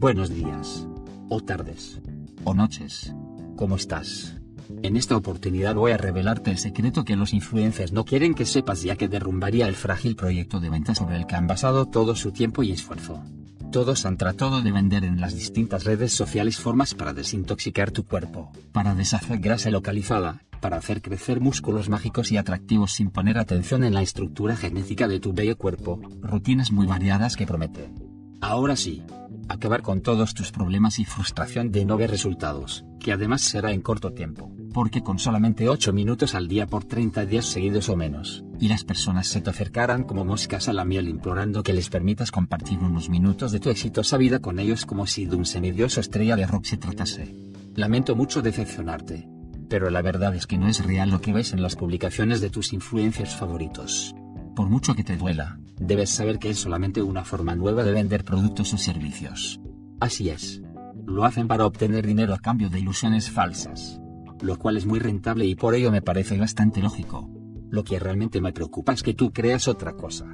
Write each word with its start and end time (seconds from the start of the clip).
Buenos 0.00 0.30
días. 0.30 0.88
O 1.28 1.42
tardes. 1.42 2.00
O 2.44 2.54
noches. 2.54 3.14
¿Cómo 3.54 3.76
estás? 3.76 4.34
En 4.82 4.96
esta 4.96 5.14
oportunidad 5.14 5.74
voy 5.74 5.92
a 5.92 5.98
revelarte 5.98 6.50
el 6.50 6.56
secreto 6.56 7.04
que 7.04 7.16
los 7.16 7.34
influencers 7.34 7.92
no 7.92 8.06
quieren 8.06 8.32
que 8.32 8.46
sepas 8.46 8.82
ya 8.82 8.96
que 8.96 9.08
derrumbaría 9.08 9.68
el 9.68 9.74
frágil 9.74 10.16
proyecto 10.16 10.58
de 10.58 10.70
venta 10.70 10.94
sobre 10.94 11.16
el 11.16 11.26
que 11.26 11.34
han 11.34 11.46
basado 11.46 11.84
todo 11.84 12.16
su 12.16 12.32
tiempo 12.32 12.62
y 12.62 12.72
esfuerzo. 12.72 13.22
Todos 13.72 14.06
han 14.06 14.16
tratado 14.16 14.62
de 14.62 14.72
vender 14.72 15.04
en 15.04 15.20
las 15.20 15.34
distintas 15.34 15.84
redes 15.84 16.14
sociales 16.14 16.58
formas 16.58 16.94
para 16.94 17.12
desintoxicar 17.12 17.90
tu 17.90 18.06
cuerpo, 18.06 18.50
para 18.72 18.94
deshacer 18.94 19.38
grasa 19.38 19.68
localizada, 19.68 20.40
para 20.62 20.78
hacer 20.78 21.02
crecer 21.02 21.42
músculos 21.42 21.90
mágicos 21.90 22.32
y 22.32 22.38
atractivos 22.38 22.92
sin 22.92 23.10
poner 23.10 23.36
atención 23.36 23.84
en 23.84 23.92
la 23.92 24.00
estructura 24.00 24.56
genética 24.56 25.08
de 25.08 25.20
tu 25.20 25.34
bello 25.34 25.58
cuerpo, 25.58 26.00
rutinas 26.22 26.72
muy 26.72 26.86
variadas 26.86 27.36
que 27.36 27.46
prometen. 27.46 28.08
Ahora 28.40 28.76
sí, 28.76 29.02
acabar 29.52 29.82
con 29.82 30.00
todos 30.00 30.34
tus 30.34 30.52
problemas 30.52 30.98
y 30.98 31.04
frustración 31.04 31.72
de 31.72 31.84
no 31.84 31.96
ver 31.96 32.10
resultados, 32.10 32.84
que 32.98 33.12
además 33.12 33.42
será 33.42 33.72
en 33.72 33.82
corto 33.82 34.12
tiempo, 34.12 34.52
porque 34.72 35.02
con 35.02 35.18
solamente 35.18 35.68
8 35.68 35.92
minutos 35.92 36.34
al 36.34 36.48
día 36.48 36.66
por 36.66 36.84
30 36.84 37.26
días 37.26 37.46
seguidos 37.46 37.88
o 37.88 37.96
menos, 37.96 38.44
y 38.58 38.68
las 38.68 38.84
personas 38.84 39.26
se 39.28 39.40
te 39.40 39.50
acercarán 39.50 40.04
como 40.04 40.24
moscas 40.24 40.68
a 40.68 40.72
la 40.72 40.84
miel 40.84 41.08
implorando 41.08 41.62
que 41.62 41.72
les 41.72 41.88
permitas 41.88 42.30
compartir 42.30 42.78
unos 42.78 43.08
minutos 43.08 43.52
de 43.52 43.60
tu 43.60 43.70
exitosa 43.70 44.16
vida 44.16 44.38
con 44.38 44.58
ellos 44.58 44.86
como 44.86 45.06
si 45.06 45.26
de 45.26 45.36
un 45.36 45.46
semidioso 45.46 46.00
estrella 46.00 46.36
de 46.36 46.46
rock 46.46 46.64
se 46.64 46.76
tratase. 46.76 47.34
Lamento 47.74 48.16
mucho 48.16 48.42
decepcionarte. 48.42 49.28
Pero 49.68 49.88
la 49.88 50.02
verdad 50.02 50.34
es 50.34 50.48
que 50.48 50.58
no 50.58 50.66
es 50.66 50.84
real 50.84 51.10
lo 51.10 51.20
que 51.20 51.32
ves 51.32 51.52
en 51.52 51.62
las 51.62 51.76
publicaciones 51.76 52.40
de 52.40 52.50
tus 52.50 52.72
influencers 52.72 53.36
favoritos. 53.36 54.14
Por 54.56 54.68
mucho 54.68 54.96
que 54.96 55.04
te 55.04 55.16
duela, 55.16 55.59
debes 55.80 56.10
saber 56.10 56.38
que 56.38 56.50
es 56.50 56.58
solamente 56.58 57.02
una 57.02 57.24
forma 57.24 57.56
nueva 57.56 57.82
de 57.82 57.92
vender 57.92 58.24
productos 58.24 58.72
o 58.74 58.78
servicios. 58.78 59.60
Así 59.98 60.28
es. 60.28 60.62
Lo 61.06 61.24
hacen 61.24 61.48
para 61.48 61.66
obtener 61.66 62.06
dinero 62.06 62.34
a 62.34 62.38
cambio 62.38 62.68
de 62.68 62.78
ilusiones 62.78 63.30
falsas. 63.30 64.00
Lo 64.40 64.58
cual 64.58 64.76
es 64.76 64.86
muy 64.86 65.00
rentable 65.00 65.46
y 65.46 65.54
por 65.54 65.74
ello 65.74 65.90
me 65.90 66.02
parece 66.02 66.38
bastante 66.38 66.80
lógico. 66.80 67.28
Lo 67.70 67.82
que 67.82 67.98
realmente 67.98 68.40
me 68.40 68.52
preocupa 68.52 68.92
es 68.92 69.02
que 69.02 69.14
tú 69.14 69.32
creas 69.32 69.68
otra 69.68 69.94
cosa. 69.94 70.26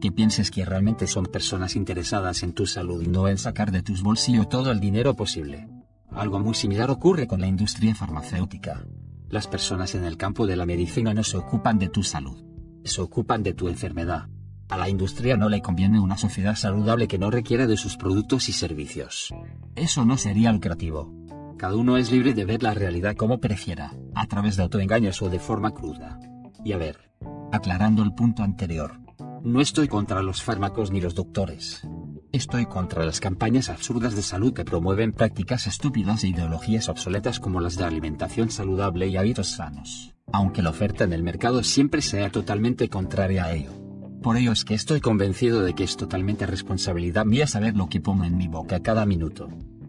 Que 0.00 0.12
pienses 0.12 0.50
que 0.50 0.64
realmente 0.64 1.06
son 1.06 1.26
personas 1.26 1.76
interesadas 1.76 2.42
en 2.42 2.52
tu 2.52 2.66
salud 2.66 3.02
y 3.02 3.08
no 3.08 3.28
en 3.28 3.38
sacar 3.38 3.70
de 3.70 3.82
tus 3.82 4.02
bolsillos 4.02 4.48
todo 4.48 4.70
el 4.70 4.80
dinero 4.80 5.14
posible. 5.14 5.68
Algo 6.10 6.40
muy 6.40 6.54
similar 6.54 6.90
ocurre 6.90 7.26
con 7.26 7.40
la 7.40 7.46
industria 7.46 7.94
farmacéutica. 7.94 8.84
Las 9.28 9.46
personas 9.46 9.94
en 9.94 10.04
el 10.04 10.16
campo 10.16 10.46
de 10.46 10.56
la 10.56 10.66
medicina 10.66 11.14
no 11.14 11.22
se 11.22 11.36
ocupan 11.36 11.78
de 11.78 11.88
tu 11.88 12.02
salud. 12.02 12.42
Se 12.84 13.00
ocupan 13.00 13.42
de 13.42 13.54
tu 13.54 13.68
enfermedad. 13.68 14.28
A 14.70 14.76
la 14.76 14.88
industria 14.88 15.36
no 15.36 15.48
le 15.48 15.62
conviene 15.62 15.98
una 15.98 16.16
sociedad 16.16 16.54
saludable 16.54 17.08
que 17.08 17.18
no 17.18 17.30
requiera 17.30 17.66
de 17.66 17.76
sus 17.76 17.96
productos 17.96 18.48
y 18.48 18.52
servicios. 18.52 19.34
Eso 19.74 20.04
no 20.04 20.16
sería 20.16 20.52
lucrativo. 20.52 21.12
Cada 21.58 21.74
uno 21.74 21.96
es 21.96 22.12
libre 22.12 22.34
de 22.34 22.44
ver 22.44 22.62
la 22.62 22.72
realidad 22.72 23.16
como 23.16 23.40
prefiera, 23.40 23.92
a 24.14 24.26
través 24.26 24.56
de 24.56 24.62
autoengaños 24.62 25.20
o 25.22 25.28
de 25.28 25.40
forma 25.40 25.72
cruda. 25.72 26.20
Y 26.64 26.72
a 26.72 26.78
ver. 26.78 27.10
Aclarando 27.52 28.04
el 28.04 28.14
punto 28.14 28.44
anterior. 28.44 29.00
No 29.42 29.60
estoy 29.60 29.88
contra 29.88 30.22
los 30.22 30.42
fármacos 30.42 30.92
ni 30.92 31.00
los 31.00 31.16
doctores. 31.16 31.82
Estoy 32.30 32.66
contra 32.66 33.04
las 33.04 33.18
campañas 33.18 33.70
absurdas 33.70 34.14
de 34.14 34.22
salud 34.22 34.52
que 34.52 34.64
promueven 34.64 35.12
prácticas 35.12 35.66
estúpidas 35.66 36.22
e 36.22 36.28
ideologías 36.28 36.88
obsoletas 36.88 37.40
como 37.40 37.60
las 37.60 37.76
de 37.76 37.84
alimentación 37.84 38.50
saludable 38.50 39.08
y 39.08 39.16
hábitos 39.16 39.48
sanos, 39.48 40.14
aunque 40.32 40.62
la 40.62 40.70
oferta 40.70 41.02
en 41.02 41.12
el 41.12 41.24
mercado 41.24 41.64
siempre 41.64 42.02
sea 42.02 42.30
totalmente 42.30 42.88
contraria 42.88 43.46
a 43.46 43.52
ello. 43.52 43.79
Por 44.22 44.36
ello 44.36 44.52
es 44.52 44.66
que 44.66 44.74
estoy 44.74 45.00
convencido 45.00 45.62
de 45.62 45.74
que 45.74 45.82
es 45.82 45.96
totalmente 45.96 46.44
responsabilidad 46.44 47.24
mía 47.24 47.46
saber 47.46 47.74
lo 47.74 47.88
que 47.88 48.02
pongo 48.02 48.24
en 48.24 48.36
mi 48.36 48.48
boca 48.48 48.80
cada 48.80 49.06
minuto. 49.06 49.48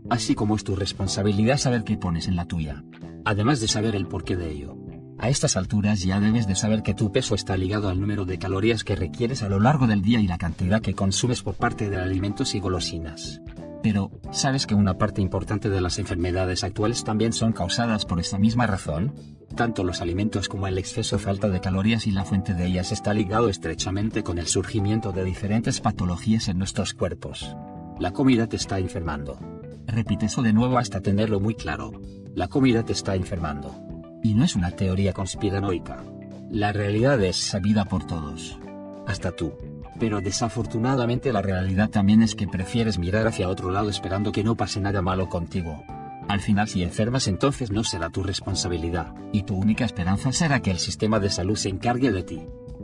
Así 0.09 0.35
como 0.35 0.55
es 0.55 0.63
tu 0.63 0.75
responsabilidad 0.75 1.57
saber 1.57 1.83
qué 1.83 1.97
pones 1.97 2.29
en 2.29 2.37
la 2.37 2.45
tuya. 2.45 2.83
Además 3.25 3.59
de 3.59 3.67
saber 3.67 3.93
el 3.93 4.07
porqué 4.07 4.37
de 4.37 4.49
ello. 4.49 4.77
A 5.19 5.29
estas 5.29 5.57
alturas 5.57 6.01
ya 6.01 6.21
debes 6.21 6.47
de 6.47 6.55
saber 6.55 6.81
que 6.81 6.93
tu 6.93 7.11
peso 7.11 7.35
está 7.35 7.57
ligado 7.57 7.89
al 7.89 7.99
número 7.99 8.23
de 8.23 8.39
calorías 8.39 8.85
que 8.85 8.95
requieres 8.95 9.43
a 9.43 9.49
lo 9.49 9.59
largo 9.59 9.85
del 9.85 10.01
día 10.01 10.21
y 10.21 10.27
la 10.27 10.37
cantidad 10.37 10.81
que 10.81 10.95
consumes 10.95 11.43
por 11.43 11.55
parte 11.55 11.89
de 11.89 11.97
alimentos 11.97 12.55
y 12.55 12.59
golosinas. 12.59 13.41
Pero, 13.83 14.11
¿sabes 14.31 14.65
que 14.65 14.75
una 14.75 14.97
parte 14.97 15.21
importante 15.21 15.69
de 15.69 15.81
las 15.81 15.99
enfermedades 15.99 16.63
actuales 16.63 17.03
también 17.03 17.33
son 17.33 17.51
causadas 17.51 18.05
por 18.05 18.19
esta 18.19 18.37
misma 18.37 18.65
razón? 18.65 19.13
Tanto 19.55 19.83
los 19.83 20.01
alimentos 20.01 20.47
como 20.47 20.67
el 20.67 20.77
exceso 20.77 21.17
o 21.17 21.19
falta 21.19 21.49
de 21.49 21.59
calorías 21.59 22.07
y 22.07 22.11
la 22.11 22.23
fuente 22.23 22.53
de 22.53 22.65
ellas 22.65 22.91
está 22.91 23.13
ligado 23.13 23.49
estrechamente 23.49 24.23
con 24.23 24.37
el 24.37 24.47
surgimiento 24.47 25.11
de 25.11 25.23
diferentes 25.23 25.81
patologías 25.81 26.47
en 26.47 26.57
nuestros 26.57 26.93
cuerpos. 26.93 27.55
La 27.99 28.11
comida 28.11 28.47
te 28.47 28.55
está 28.55 28.79
enfermando. 28.79 29.37
Repite 29.85 30.27
eso 30.27 30.41
de 30.41 30.53
nuevo 30.53 30.77
hasta 30.77 31.01
tenerlo 31.01 31.39
muy 31.39 31.55
claro. 31.55 31.91
La 32.33 32.47
comida 32.47 32.83
te 32.83 32.93
está 32.93 33.15
enfermando. 33.15 33.75
Y 34.23 34.33
no 34.33 34.43
es 34.43 34.55
una 34.55 34.71
teoría 34.71 35.13
conspiranoica. 35.13 36.03
La 36.49 36.71
realidad 36.71 37.21
es 37.21 37.35
sabida 37.35 37.85
por 37.85 38.07
todos. 38.07 38.57
Hasta 39.05 39.31
tú. 39.31 39.53
Pero 39.99 40.21
desafortunadamente 40.21 41.33
la 41.33 41.41
realidad 41.41 41.89
también 41.89 42.23
es 42.23 42.35
que 42.35 42.47
prefieres 42.47 42.97
mirar 42.97 43.27
hacia 43.27 43.49
otro 43.49 43.69
lado 43.69 43.89
esperando 43.89 44.31
que 44.31 44.43
no 44.43 44.55
pase 44.55 44.79
nada 44.79 45.01
malo 45.01 45.29
contigo. 45.29 45.83
Al 46.27 46.39
final 46.39 46.67
si 46.67 46.83
enfermas 46.83 47.27
entonces 47.27 47.71
no 47.71 47.83
será 47.83 48.09
tu 48.09 48.23
responsabilidad, 48.23 49.13
y 49.31 49.43
tu 49.43 49.55
única 49.55 49.85
esperanza 49.85 50.31
será 50.31 50.61
que 50.61 50.71
el 50.71 50.79
sistema 50.79 51.19
de 51.19 51.29
salud 51.29 51.55
se 51.55 51.69
encargue 51.69 52.11
de 52.11 52.23
ti. 52.23 52.41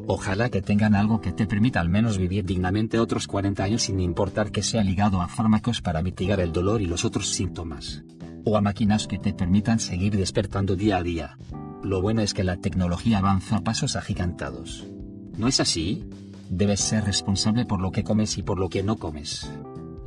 Ojalá 0.07 0.49
que 0.49 0.61
tengan 0.61 0.95
algo 0.95 1.21
que 1.21 1.31
te 1.31 1.47
permita 1.47 1.79
al 1.79 1.89
menos 1.89 2.17
vivir 2.17 2.45
dignamente 2.45 2.99
otros 2.99 3.27
40 3.27 3.63
años 3.63 3.83
sin 3.83 3.99
importar 3.99 4.51
que 4.51 4.63
sea 4.63 4.83
ligado 4.83 5.21
a 5.21 5.27
fármacos 5.27 5.81
para 5.81 6.01
mitigar 6.01 6.39
el 6.39 6.51
dolor 6.51 6.81
y 6.81 6.85
los 6.85 7.03
otros 7.05 7.29
síntomas 7.29 8.03
o 8.47 8.55
a 8.55 8.61
máquinas 8.61 9.07
que 9.07 9.19
te 9.19 9.33
permitan 9.33 9.77
seguir 9.77 10.15
despertando 10.15 10.77
día 10.77 10.97
a 10.97 11.03
día. 11.03 11.37
Lo 11.83 12.01
bueno 12.01 12.21
es 12.21 12.33
que 12.33 12.45
la 12.45 12.55
tecnología 12.55 13.17
avanza 13.17 13.57
a 13.57 13.61
pasos 13.61 13.97
agigantados. 13.97 14.87
¿No 15.37 15.49
es 15.49 15.59
así? 15.59 16.05
Debes 16.49 16.79
ser 16.79 17.03
responsable 17.03 17.65
por 17.65 17.81
lo 17.81 17.91
que 17.91 18.05
comes 18.05 18.37
y 18.37 18.43
por 18.43 18.57
lo 18.57 18.69
que 18.69 18.83
no 18.83 18.95
comes. 18.95 19.51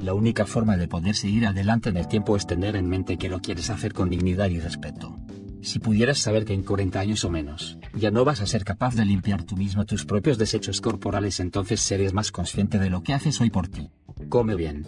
La 0.00 0.14
única 0.14 0.46
forma 0.46 0.78
de 0.78 0.88
poder 0.88 1.14
seguir 1.14 1.46
adelante 1.46 1.90
en 1.90 1.98
el 1.98 2.08
tiempo 2.08 2.34
es 2.34 2.46
tener 2.46 2.74
en 2.74 2.88
mente 2.88 3.18
que 3.18 3.28
lo 3.28 3.40
quieres 3.40 3.68
hacer 3.68 3.92
con 3.92 4.08
dignidad 4.08 4.48
y 4.48 4.58
respeto. 4.58 5.18
Si 5.60 5.78
pudieras 5.78 6.18
saber 6.18 6.46
que 6.46 6.54
en 6.54 6.62
40 6.62 6.98
años 6.98 7.22
o 7.26 7.30
menos, 7.30 7.78
ya 7.94 8.10
no 8.10 8.24
vas 8.24 8.40
a 8.40 8.46
ser 8.46 8.64
capaz 8.64 8.94
de 8.94 9.04
limpiar 9.04 9.44
tú 9.44 9.58
mismo 9.58 9.84
tus 9.84 10.06
propios 10.06 10.38
desechos 10.38 10.80
corporales, 10.80 11.38
entonces 11.38 11.80
serías 11.80 12.14
más 12.14 12.32
consciente 12.32 12.78
de 12.78 12.88
lo 12.88 13.02
que 13.02 13.12
haces 13.12 13.42
hoy 13.42 13.50
por 13.50 13.68
ti. 13.68 13.90
Come 14.30 14.54
bien. 14.54 14.86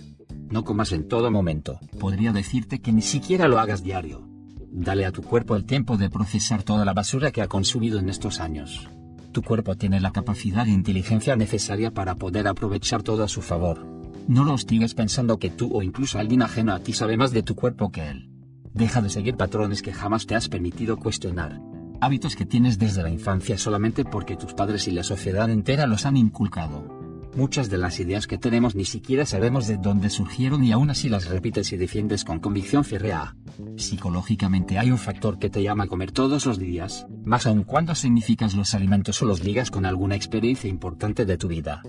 No 0.51 0.65
comas 0.65 0.93
en 0.93 1.07
todo 1.07 1.31
momento. 1.31 1.79
Podría 2.01 2.33
decirte 2.33 2.81
que 2.81 2.93
ni 2.93 3.03
siquiera 3.03 3.49
lo 3.49 3.59
hagas 3.59 3.83
diario. 3.83 4.27
Dale 4.71 5.05
a 5.05 5.13
tu 5.13 5.21
cuerpo 5.21 5.57
el 5.57 5.67
tiempo 5.67 5.99
de 5.99 6.09
procesar 6.09 6.63
toda 6.63 6.87
la 6.87 6.95
basura 6.95 7.33
que 7.33 7.43
ha 7.43 7.49
consumido 7.49 7.99
en 7.99 8.09
estos 8.09 8.41
años. 8.41 8.89
Tu 9.33 9.43
cuerpo 9.43 9.77
tiene 9.77 10.01
la 10.01 10.13
capacidad 10.13 10.67
e 10.67 10.71
inteligencia 10.71 11.37
necesaria 11.37 11.91
para 11.91 12.15
poder 12.15 12.49
aprovechar 12.49 13.03
todo 13.03 13.25
a 13.25 13.29
su 13.29 13.43
favor. 13.43 13.92
No 14.29 14.45
lo 14.45 14.55
hostigues 14.55 14.95
pensando 14.95 15.39
que 15.39 15.51
tú 15.51 15.71
o 15.73 15.83
incluso 15.83 16.19
alguien 16.19 16.43
ajeno 16.43 16.73
a 16.73 16.79
ti 16.81 16.93
sabe 16.93 17.17
más 17.17 17.33
de 17.33 17.43
tu 17.43 17.55
cuerpo 17.55 17.91
que 17.91 18.09
él. 18.09 18.29
Deja 18.73 19.03
de 19.03 19.11
seguir 19.11 19.37
patrones 19.37 19.83
que 19.83 19.93
jamás 19.93 20.27
te 20.27 20.35
has 20.35 20.49
permitido 20.49 20.97
cuestionar. 20.97 21.61
Hábitos 22.01 22.37
que 22.37 22.47
tienes 22.47 22.79
desde 22.79 23.03
la 23.03 23.11
infancia 23.11 23.59
solamente 23.59 24.05
porque 24.05 24.37
tus 24.37 24.55
padres 24.55 24.89
y 24.89 24.93
la 24.93 25.03
sociedad 25.03 25.51
entera 25.51 25.87
los 25.87 26.07
han 26.07 26.17
inculcado. 26.17 27.03
Muchas 27.35 27.71
de 27.71 27.79
las 27.79 27.99
ideas 27.99 28.27
que 28.27 28.39
tenemos 28.39 28.75
ni 28.75 28.85
siquiera 28.85 29.25
sabemos 29.25 29.67
de 29.67 29.79
dónde 29.79 30.11
surgieron 30.11 30.63
y 30.65 30.73
aún 30.73 30.91
así 30.91 31.09
las 31.09 31.29
repites 31.29 31.73
y 31.73 31.77
defiendes 31.77 32.25
con 32.25 32.41
convicción 32.41 32.85
férrea. 32.85 33.37
Psicológicamente 33.77 34.79
hay 34.79 34.91
un 34.91 34.99
factor 34.99 35.39
que 35.39 35.49
te 35.49 35.63
llama 35.63 35.85
a 35.85 35.87
comer 35.87 36.13
todos 36.13 36.45
los 36.45 36.59
días, 36.59 37.07
más 37.25 37.47
aún 37.47 37.65
cuando 37.65 37.95
significas 37.95 38.55
los 38.55 38.75
alimentos 38.75 39.23
o 39.23 39.27
los 39.27 39.43
ligas 39.43 39.71
con 39.71 39.87
alguna 39.87 40.15
experiencia 40.15 40.69
importante 40.69 41.25
de 41.25 41.39
tu 41.39 41.49
vida. 41.49 41.83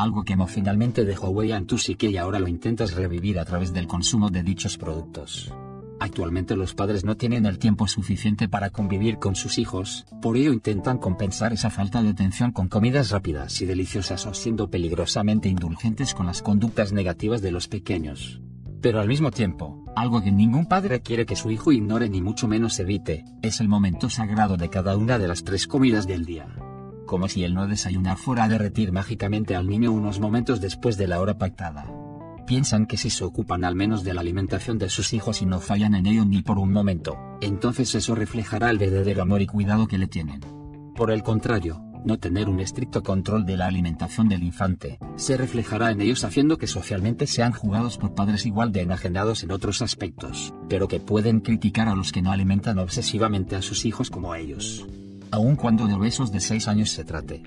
Algo 0.00 0.24
que 0.24 0.32
emocionalmente 0.32 1.04
dejó 1.04 1.28
huella 1.28 1.58
en 1.58 1.66
tu 1.66 1.76
psique 1.76 2.08
y 2.08 2.16
ahora 2.16 2.38
lo 2.38 2.48
intentas 2.48 2.94
revivir 2.94 3.38
a 3.38 3.44
través 3.44 3.74
del 3.74 3.86
consumo 3.86 4.30
de 4.30 4.42
dichos 4.42 4.78
productos. 4.78 5.52
Actualmente 5.98 6.56
los 6.56 6.72
padres 6.72 7.04
no 7.04 7.18
tienen 7.18 7.44
el 7.44 7.58
tiempo 7.58 7.86
suficiente 7.86 8.48
para 8.48 8.70
convivir 8.70 9.18
con 9.18 9.36
sus 9.36 9.58
hijos, 9.58 10.06
por 10.22 10.38
ello 10.38 10.54
intentan 10.54 10.96
compensar 10.96 11.52
esa 11.52 11.68
falta 11.68 12.02
de 12.02 12.08
atención 12.08 12.50
con 12.50 12.68
comidas 12.68 13.10
rápidas 13.10 13.60
y 13.60 13.66
deliciosas 13.66 14.24
o 14.24 14.32
siendo 14.32 14.70
peligrosamente 14.70 15.50
indulgentes 15.50 16.14
con 16.14 16.24
las 16.24 16.40
conductas 16.40 16.94
negativas 16.94 17.42
de 17.42 17.52
los 17.52 17.68
pequeños. 17.68 18.40
Pero 18.80 19.02
al 19.02 19.08
mismo 19.08 19.30
tiempo, 19.30 19.84
algo 19.94 20.22
que 20.22 20.32
ningún 20.32 20.64
padre 20.64 21.02
quiere 21.02 21.26
que 21.26 21.36
su 21.36 21.50
hijo 21.50 21.72
ignore 21.72 22.08
ni 22.08 22.22
mucho 22.22 22.48
menos 22.48 22.80
evite, 22.80 23.26
es 23.42 23.60
el 23.60 23.68
momento 23.68 24.08
sagrado 24.08 24.56
de 24.56 24.70
cada 24.70 24.96
una 24.96 25.18
de 25.18 25.28
las 25.28 25.44
tres 25.44 25.66
comidas 25.66 26.06
del 26.06 26.24
día. 26.24 26.56
Como 27.10 27.26
si 27.26 27.42
el 27.42 27.54
no 27.54 27.66
desayunar 27.66 28.18
fuera 28.18 28.44
a 28.44 28.48
derretir 28.48 28.92
mágicamente 28.92 29.56
al 29.56 29.66
niño 29.66 29.90
unos 29.90 30.20
momentos 30.20 30.60
después 30.60 30.96
de 30.96 31.08
la 31.08 31.20
hora 31.20 31.38
pactada 31.38 31.86
piensan 32.46 32.86
que 32.86 32.96
si 32.96 33.10
se 33.10 33.24
ocupan 33.24 33.64
al 33.64 33.74
menos 33.74 34.04
de 34.04 34.14
la 34.14 34.20
alimentación 34.20 34.78
de 34.78 34.88
sus 34.88 35.12
hijos 35.12 35.42
y 35.42 35.46
no 35.46 35.58
fallan 35.58 35.96
en 35.96 36.06
ello 36.06 36.24
ni 36.24 36.42
por 36.42 36.58
un 36.58 36.72
momento, 36.72 37.18
entonces 37.40 37.96
eso 37.96 38.14
reflejará 38.14 38.70
el 38.70 38.78
verdadero 38.78 39.22
amor 39.22 39.42
y 39.42 39.48
cuidado 39.48 39.88
que 39.88 39.98
le 39.98 40.06
tienen. 40.06 40.40
Por 40.94 41.10
el 41.10 41.24
contrario, 41.24 41.82
no 42.04 42.18
tener 42.18 42.48
un 42.48 42.60
estricto 42.60 43.02
control 43.02 43.44
de 43.44 43.56
la 43.56 43.66
alimentación 43.66 44.28
del 44.28 44.44
infante, 44.44 45.00
se 45.16 45.36
reflejará 45.36 45.90
en 45.90 46.00
ellos 46.00 46.22
haciendo 46.22 46.58
que 46.58 46.68
socialmente 46.68 47.26
sean 47.26 47.50
jugados 47.52 47.98
por 47.98 48.14
padres 48.14 48.46
igual 48.46 48.70
de 48.70 48.82
enajenados 48.82 49.42
en 49.42 49.50
otros 49.50 49.82
aspectos, 49.82 50.54
pero 50.68 50.86
que 50.86 51.00
pueden 51.00 51.40
criticar 51.40 51.88
a 51.88 51.96
los 51.96 52.12
que 52.12 52.22
no 52.22 52.30
alimentan 52.30 52.78
obsesivamente 52.78 53.56
a 53.56 53.62
sus 53.62 53.84
hijos 53.84 54.10
como 54.10 54.36
ellos. 54.36 54.86
Aun 55.32 55.54
cuando 55.54 55.86
de 55.86 55.96
besos 55.96 56.32
de 56.32 56.40
6 56.40 56.66
años 56.66 56.90
se 56.90 57.04
trate. 57.04 57.42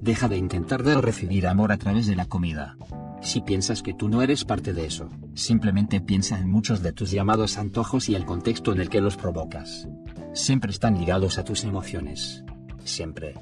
Deja 0.00 0.28
de 0.28 0.36
intentar 0.36 0.82
dar 0.82 0.98
o 0.98 1.02
recibir 1.02 1.46
amor 1.46 1.70
a 1.70 1.76
través 1.76 2.06
de 2.06 2.16
la 2.16 2.26
comida. 2.26 2.76
Si 3.20 3.40
piensas 3.40 3.82
que 3.82 3.94
tú 3.94 4.08
no 4.08 4.22
eres 4.22 4.44
parte 4.44 4.72
de 4.72 4.86
eso, 4.86 5.08
simplemente 5.34 6.00
piensa 6.00 6.38
en 6.38 6.50
muchos 6.50 6.82
de 6.82 6.92
tus 6.92 7.10
llamados 7.10 7.58
antojos 7.58 8.08
y 8.08 8.14
el 8.14 8.24
contexto 8.24 8.72
en 8.72 8.80
el 8.80 8.88
que 8.88 9.00
los 9.00 9.16
provocas. 9.16 9.88
Siempre 10.34 10.70
están 10.70 10.98
ligados 10.98 11.38
a 11.38 11.44
tus 11.44 11.64
emociones. 11.64 12.44
Siempre. 12.84 13.34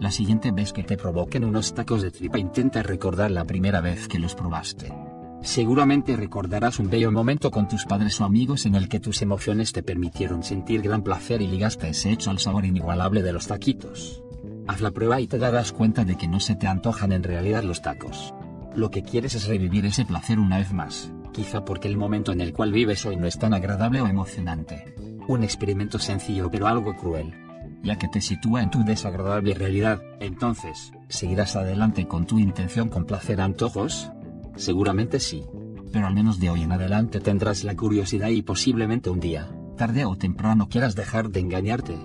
La 0.00 0.10
siguiente 0.10 0.50
vez 0.50 0.72
que 0.72 0.82
te 0.82 0.96
provoquen 0.96 1.44
unos 1.44 1.74
tacos 1.74 2.02
de 2.02 2.10
tripa 2.10 2.38
intenta 2.38 2.82
recordar 2.82 3.30
la 3.30 3.44
primera 3.44 3.80
vez 3.80 4.08
que 4.08 4.18
los 4.18 4.34
probaste. 4.34 4.92
Seguramente 5.42 6.14
recordarás 6.14 6.78
un 6.78 6.88
bello 6.88 7.10
momento 7.10 7.50
con 7.50 7.66
tus 7.66 7.84
padres 7.84 8.20
o 8.20 8.24
amigos 8.24 8.64
en 8.64 8.76
el 8.76 8.88
que 8.88 9.00
tus 9.00 9.22
emociones 9.22 9.72
te 9.72 9.82
permitieron 9.82 10.44
sentir 10.44 10.82
gran 10.82 11.02
placer 11.02 11.42
y 11.42 11.48
ligaste 11.48 11.88
ese 11.88 12.12
hecho 12.12 12.30
al 12.30 12.38
sabor 12.38 12.64
inigualable 12.64 13.22
de 13.22 13.32
los 13.32 13.48
taquitos. 13.48 14.22
Haz 14.68 14.80
la 14.80 14.92
prueba 14.92 15.20
y 15.20 15.26
te 15.26 15.38
darás 15.38 15.72
cuenta 15.72 16.04
de 16.04 16.16
que 16.16 16.28
no 16.28 16.38
se 16.38 16.54
te 16.54 16.68
antojan 16.68 17.10
en 17.10 17.24
realidad 17.24 17.64
los 17.64 17.82
tacos. 17.82 18.32
Lo 18.76 18.90
que 18.90 19.02
quieres 19.02 19.34
es 19.34 19.48
revivir 19.48 19.84
ese 19.84 20.04
placer 20.04 20.38
una 20.38 20.58
vez 20.58 20.72
más, 20.72 21.12
quizá 21.32 21.64
porque 21.64 21.88
el 21.88 21.96
momento 21.96 22.30
en 22.30 22.40
el 22.40 22.52
cual 22.52 22.72
vives 22.72 23.04
hoy 23.04 23.16
no 23.16 23.26
es 23.26 23.36
tan 23.36 23.52
agradable 23.52 24.00
o 24.00 24.06
emocionante. 24.06 24.94
Un 25.26 25.42
experimento 25.42 25.98
sencillo 25.98 26.50
pero 26.52 26.68
algo 26.68 26.94
cruel. 26.94 27.34
Ya 27.82 27.98
que 27.98 28.06
te 28.06 28.20
sitúa 28.20 28.62
en 28.62 28.70
tu 28.70 28.84
desagradable 28.84 29.54
realidad, 29.54 30.00
entonces, 30.20 30.92
¿seguirás 31.08 31.56
adelante 31.56 32.06
con 32.06 32.26
tu 32.26 32.38
intención 32.38 32.88
con 32.88 33.06
placer 33.06 33.40
antojos? 33.40 34.12
Seguramente 34.56 35.20
sí. 35.20 35.44
Pero 35.92 36.06
al 36.06 36.14
menos 36.14 36.40
de 36.40 36.50
hoy 36.50 36.62
en 36.62 36.72
adelante 36.72 37.20
tendrás 37.20 37.64
la 37.64 37.76
curiosidad 37.76 38.28
y 38.28 38.42
posiblemente 38.42 39.10
un 39.10 39.20
día, 39.20 39.50
tarde 39.76 40.04
o 40.04 40.16
temprano 40.16 40.68
quieras 40.68 40.94
dejar 40.94 41.30
de 41.30 41.40
engañarte. 41.40 41.96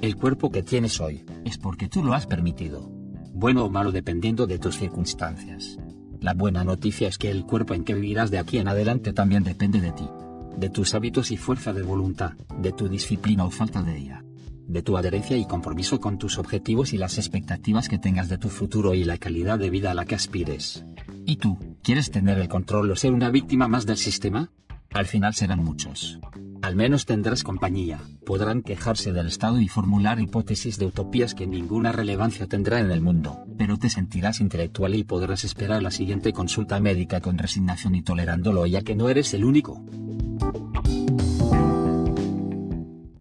El 0.00 0.16
cuerpo 0.16 0.50
que 0.50 0.62
tienes 0.62 1.00
hoy, 1.00 1.24
es 1.44 1.58
porque 1.58 1.88
tú 1.88 2.04
lo 2.04 2.14
has 2.14 2.26
permitido. 2.26 2.90
Bueno 3.32 3.64
o 3.64 3.70
malo 3.70 3.92
dependiendo 3.92 4.46
de 4.46 4.58
tus 4.58 4.76
circunstancias. 4.76 5.78
La 6.20 6.34
buena 6.34 6.62
noticia 6.62 7.08
es 7.08 7.18
que 7.18 7.30
el 7.30 7.44
cuerpo 7.44 7.74
en 7.74 7.82
que 7.82 7.94
vivirás 7.94 8.30
de 8.30 8.38
aquí 8.38 8.58
en 8.58 8.68
adelante 8.68 9.12
también 9.12 9.42
depende 9.42 9.80
de 9.80 9.92
ti. 9.92 10.08
De 10.56 10.70
tus 10.70 10.94
hábitos 10.94 11.32
y 11.32 11.36
fuerza 11.36 11.72
de 11.72 11.82
voluntad, 11.82 12.32
de 12.58 12.72
tu 12.72 12.88
disciplina 12.88 13.44
o 13.44 13.50
falta 13.50 13.82
de 13.82 13.98
ella. 13.98 14.24
De 14.68 14.82
tu 14.82 14.96
adherencia 14.96 15.36
y 15.36 15.46
compromiso 15.46 15.98
con 15.98 16.18
tus 16.18 16.38
objetivos 16.38 16.92
y 16.92 16.98
las 16.98 17.18
expectativas 17.18 17.88
que 17.88 17.98
tengas 17.98 18.28
de 18.28 18.38
tu 18.38 18.50
futuro 18.50 18.94
y 18.94 19.02
la 19.02 19.18
calidad 19.18 19.58
de 19.58 19.70
vida 19.70 19.90
a 19.90 19.94
la 19.94 20.04
que 20.04 20.14
aspires. 20.14 20.84
¿Y 21.26 21.36
tú, 21.36 21.58
quieres 21.82 22.10
tener 22.10 22.38
el 22.38 22.48
control 22.48 22.90
o 22.90 22.96
ser 22.96 23.12
una 23.12 23.30
víctima 23.30 23.68
más 23.68 23.86
del 23.86 23.96
sistema? 23.96 24.50
Al 24.94 25.06
final 25.06 25.34
serán 25.34 25.64
muchos. 25.64 26.18
Al 26.60 26.76
menos 26.76 27.06
tendrás 27.06 27.42
compañía, 27.42 28.00
podrán 28.24 28.62
quejarse 28.62 29.12
del 29.12 29.26
Estado 29.26 29.58
y 29.60 29.68
formular 29.68 30.20
hipótesis 30.20 30.78
de 30.78 30.86
utopías 30.86 31.34
que 31.34 31.46
ninguna 31.46 31.90
relevancia 31.90 32.46
tendrá 32.46 32.78
en 32.78 32.90
el 32.90 33.00
mundo, 33.00 33.44
pero 33.58 33.78
te 33.78 33.90
sentirás 33.90 34.40
intelectual 34.40 34.94
y 34.94 35.02
podrás 35.02 35.44
esperar 35.44 35.82
la 35.82 35.90
siguiente 35.90 36.32
consulta 36.32 36.78
médica 36.78 37.20
con 37.20 37.38
resignación 37.38 37.96
y 37.96 38.02
tolerándolo 38.02 38.64
ya 38.66 38.82
que 38.82 38.94
no 38.94 39.08
eres 39.08 39.34
el 39.34 39.44
único. 39.44 39.82